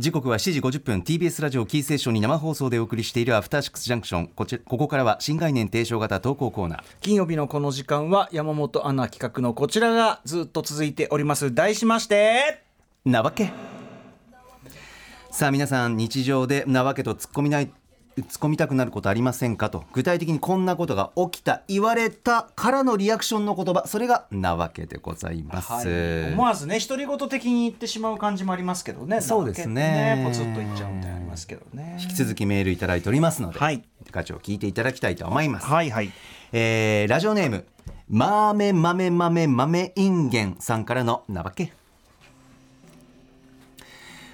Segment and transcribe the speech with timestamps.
[0.00, 6.82] 時刻は7時50分 TBS ラジオキーセーションに生放送でお送りしているアフターシックスジャンクションこちここからは新概念提唱型投稿コーナー。
[7.02, 11.54] 金曜日のこの時間は山本アナ企画のこちらがずっと続いております。
[11.54, 12.62] 題しまして
[13.04, 13.52] なわけ。
[15.30, 17.70] さあ皆さん日常でなわけと突っ込みない
[18.22, 19.70] 突っ込みたくなることありませんか？
[19.70, 19.84] と。
[19.92, 29.20] 具体的にこんなことが起きた言われたからのリアクションの言葉それがなわけでございます、はい、思わずね独り言的に言ってしまう感じもありますけどね。
[29.20, 30.16] そうですね。
[30.16, 31.96] ねポツッと言っちゃうみたいなありますけどね。
[32.00, 33.82] 引き続きメールいただいておりますので、はい。
[34.10, 36.10] 課長聞いていただきたいと思います、はいはい。
[36.52, 37.64] えーラジオネーム
[38.08, 41.72] まめまめまめまめインゲンさんからのなわけ。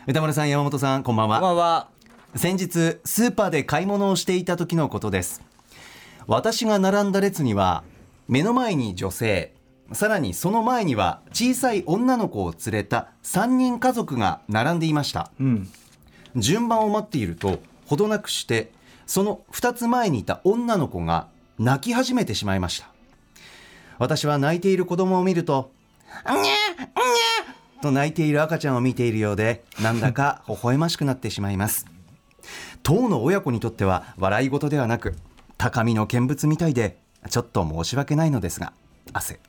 [0.06, 1.40] 歌丸さん山本さんこんばんは。
[1.40, 1.95] こんばんは
[2.36, 5.42] 先日スーパーで買い物をしていた時のことです。
[6.26, 7.82] 私が並んだ列には
[8.28, 9.54] 目の前に女性
[9.92, 15.30] さらにその前には小さい女の子を連れた3人家族が並んでいました。
[15.40, 15.68] うん。
[16.36, 18.70] 順番を待っているとほどなくして
[19.06, 21.28] その2つ前にいた女の子が
[21.58, 22.88] 泣き始めてしまいました。
[23.98, 25.72] 私は泣いている子供を見ると
[26.28, 26.52] 「にゃにゃ
[27.80, 31.86] と泣いている赤ちゃんを見ているようでなんだか微笑ましくなってしまいます
[32.86, 35.16] 当の親子にとっては笑い事ではなく
[35.58, 38.72] 高みの見物みたいでちょっと申し訳ないのですが
[39.12, 39.40] 汗。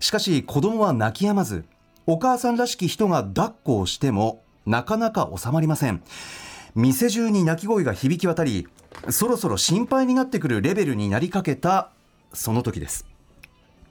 [0.00, 1.66] しかし子供は泣き止まず
[2.06, 6.02] お母さんらしき人が抱っこをしてもなかなか収まりません。
[6.74, 8.66] 店中に泣き声が響き渡り
[9.10, 11.90] そろそろ心配になってくるレベルになりかけた
[12.32, 13.04] その時です。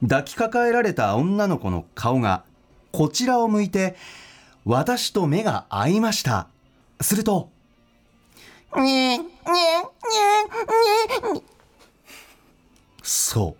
[0.01, 2.43] 抱きかかえられた女の子の顔が
[2.91, 3.95] こちらを向いて
[4.65, 6.47] 私と目が合いました
[6.99, 7.53] すると
[8.77, 9.23] に、に、に、
[11.33, 11.43] に
[13.03, 13.57] そ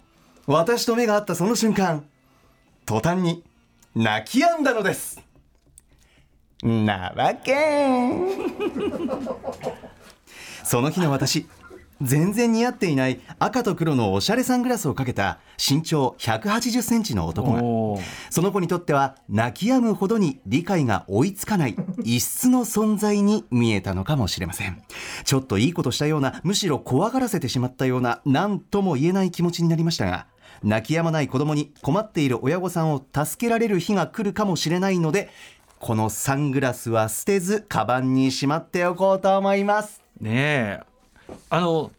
[0.48, 0.52] う。
[0.52, 2.06] 私と目が合ったその瞬間
[2.86, 3.44] 途端に
[3.96, 5.22] 泣き止んだのです。
[6.62, 7.56] なわけ。
[10.64, 11.48] その日の私
[12.02, 17.62] 全然似合っていない赤と黒のおしゃれサングラスをかけた身長180センチの男が
[18.30, 24.82] その子にとっては泣き止むほどに理解が追いつかない異質の存在に見えたのかもしれません。
[25.24, 30.28] ちょっといいことしたようなむしろ怖がらせてしまったような何とも言えない気持ちになりましたが
[30.64, 35.30] 泣き止まない子供に困っている親御さんを助けられる日が来るかもしれないので
[35.80, 40.02] このサングラスは捨てずカバンにしまっておこうと思います。
[40.20, 40.95] ねえ
[41.50, 41.92] あの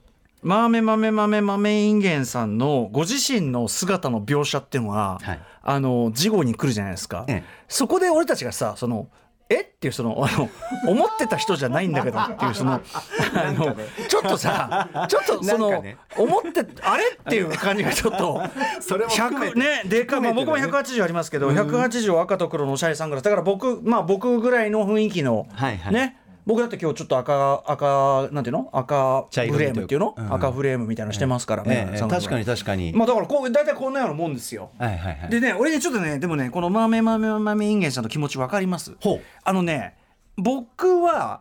[0.43, 5.41] マーメマメマメマメインゲンさんのご自身の姿の描写っていうのは、はい。
[5.69, 7.45] あの事後に来るじゃないですか、ええ。
[7.67, 9.09] そこで俺たちがさその
[9.49, 9.63] え？
[9.63, 10.49] っていうそのあの
[10.87, 12.81] 思ってた人じゃないんだけどっていうそのあ
[13.53, 13.77] の
[14.09, 15.83] ちょっとさちょっとその、
[16.17, 17.19] 思ってあれ？
[17.21, 18.43] っていう感じがちょっと
[18.81, 25.49] それも含め100てねでかい、まあ、僕も180ありますけど、180赤と黒のおしゃれサングラスだから僕まあ僕ぐらいの雰囲気の、
[25.91, 28.71] ね僕だって今日ちょっと赤赤なんていうの？
[28.73, 30.33] 赤フレームっていうの、うん。
[30.33, 34.71] 赤フレームみたいなのしてますからね、確かに確かに、まあだからこう大体こんなようなもんですよ。
[34.79, 35.29] はいはいはい。
[35.29, 38.95] でね俺ねちょっとねでもねこのマーメマーメマーメインゲンさんの気持ち分かります。
[39.01, 39.21] ほう。
[39.43, 39.97] あのね
[40.37, 41.41] 僕は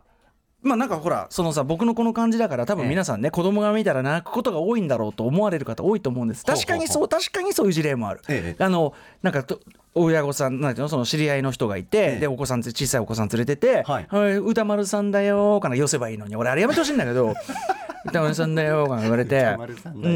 [0.64, 6.44] まあなんかほらそのさ僕のこの感じだから多分皆さんね、子供が見たら泣くことが多いんだろうと思われる方多いと思うんです。
[6.44, 8.64] 確かにそう確かにそういう事例もある、ええ。
[8.64, 9.60] あのなんかと
[9.96, 12.20] 親御さんなんていうのその知り合いの人がいて、ええ。
[12.20, 17.34] でお子さん小さいお子さん連れてて「はいはい、歌丸さんだよ」かな寄せばいいのに俺あれやめてほしいんだけど
[18.06, 19.56] 「歌丸さんだよ」かな言われて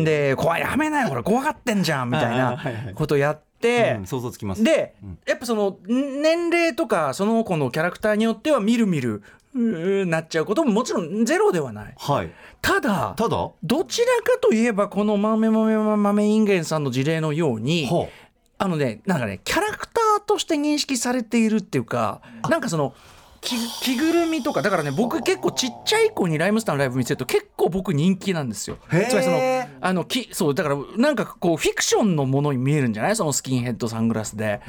[0.03, 2.53] で「怖いやめなよこれ怖がってんじゃん」みたいな
[2.91, 4.63] いことやって、うん想像つきます。
[4.63, 4.95] で、
[5.27, 9.21] やっぱそのん年齢とかその子のキャラクターによってはみるみる
[9.53, 11.93] なっちゃうことももちろんゼロではない。
[11.97, 12.31] はい。
[12.61, 13.51] ただただ？
[13.61, 18.28] どちらかといえばこのマメマメマメマメインゲンさんの事例のようにほあ
[18.59, 22.93] あのねなんかねキャラクターとして認識されているっていうかなんかその
[23.41, 28.77] 着ぐるみとかだからね僕結構ちっちゃい子にライムスターのライブ見せると結構僕人気なんですよ。
[28.89, 29.39] つまりその
[29.79, 33.15] あのきそうだからなんかこうフィクションのものに見えるんじゃない？
[33.15, 34.59] そのスキンヘッドサングラスで。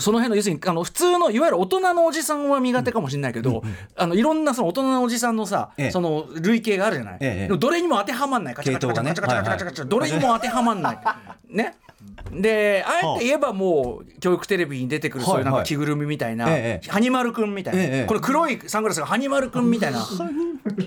[0.00, 8.54] その辺の要するにあの普通のいわゆる大人のおじさんは苦手かもしれないけど、うん、あのいろんなその大人のおじさんのさ、その類型があるじゃない、ええ、どれにも当てはまんない。
[8.54, 10.98] カチャカチャカチャカチャカチャカチャどれにも当てはまんない
[11.48, 11.76] ね
[12.32, 20.06] であえて言えばもう教育テレビに出てくるそういうなんはいはいか着ぐるみみたいな、ええハニマルくんみたいな、ええこれ黒いサングラスがハニマルくんみたいな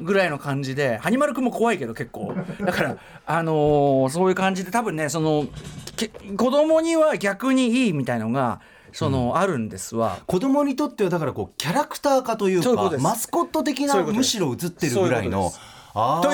[0.02, 2.34] ぐらいの感じでハニマルくんも怖いけど結構。
[2.60, 5.48] だからあのーそういう感じで多分ねその
[5.96, 8.62] け子供には逆にいいみたいのが
[8.94, 10.20] その、あるんですわ。
[10.28, 15.83] 子供にとってはだからこうキャラクター化というかマスコット的なむしろ映ってるぐらいのあーと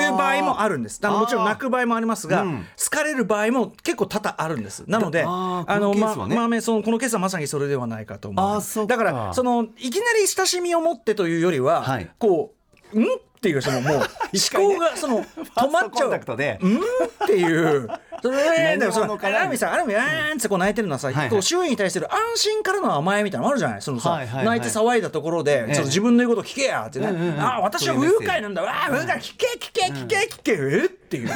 [0.00, 1.02] いう場合もあるんです。
[1.02, 2.66] もちろん泣く場合もありますが、うん。
[2.78, 4.84] 好かれる場合も結構多々あるんです。
[4.86, 6.00] なのであのね。
[6.00, 12.10] ままあそのこのケースはまさにそれではないかと思うだからそのいきなり親しみを持ってというよりは、はい。
[12.18, 12.54] こ
[12.94, 13.04] う「ん?」
[13.40, 14.04] っていうそのもう 思
[14.74, 15.24] 考がその
[15.56, 16.10] 止まっちゃう
[16.60, 16.80] うんっ
[17.26, 17.88] ていう。
[18.22, 23.82] それでもそのアラミさん、アラミ、あーんってこう泣いてるのはさ、こう周囲に対する安心からの甘えみたいなのもあるじゃない。
[23.82, 27.06] そのさ、泣いて騒いだところで、ええちょっと自分の言うこと聞けやってね。
[27.38, 28.60] あー、私は不愉快なんだ。
[28.60, 31.30] わあ、不愉快、聞け、聞け、聞け、聞け、えっていう。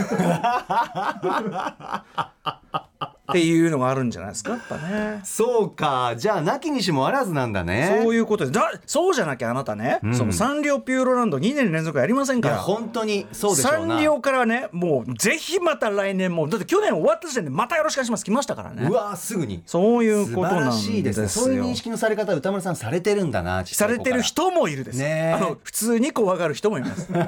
[3.30, 5.20] っていうのがあるんじゃないですか、やっぱね。
[5.24, 6.14] そうか。
[6.16, 8.00] じゃあなきにしもあらずなんだね。
[8.02, 10.14] そういうことでだそうじゃなきゃあなたね、ん。
[10.14, 12.58] そのサンリオピューロランド2年連続やりませんから。
[12.58, 13.96] 本当にそうでしょサうな。
[13.96, 18.24] ンリオからねもうぜひまた来年もだって去年終わった時点でまたよろしくお願いします。
[18.24, 18.88] 来ましたからね。
[18.88, 19.62] うわすぐに。
[19.64, 20.92] そういうことなんですよ。
[20.94, 21.28] しいですね。
[21.28, 25.32] そういう認識のされ方歌丸さんされてるんだなされてる人もいるです、ねえ。
[25.32, 27.06] あの普通に怖がる人もいます。
[27.08, 27.20] それ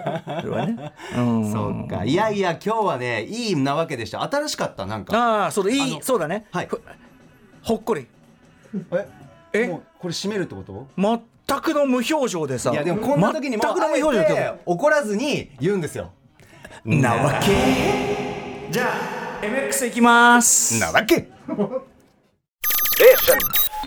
[0.51, 1.53] はね、うん。
[1.53, 2.05] そうか。
[2.05, 4.23] いやいや今日はねいいなわけでした。
[4.23, 5.17] 新しかったなんか。
[5.17, 5.71] ああそうだ。
[5.71, 6.67] いそうだね、はい。
[6.67, 6.81] ふ
[7.63, 8.07] ほっこり。
[8.93, 9.09] え？
[9.53, 9.67] え？
[9.69, 10.87] もうこれ閉めるってこと？
[10.97, 12.73] 全くの無表情でさ。
[12.73, 14.27] いやでもこんな時にも全くの無表情で。
[14.29, 16.13] て怒らずに言うんですよ。
[16.85, 17.47] なわけ。
[18.71, 18.93] じゃ
[19.41, 20.79] あ MX いきます。
[20.81, 21.29] なわけ。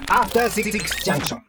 [0.08, 0.72] After Six
[1.04, 1.49] Junction.